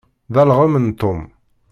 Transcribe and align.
D 0.33 0.35
alɣem 0.41 0.73
n 0.85 0.87
Tom. 1.01 1.19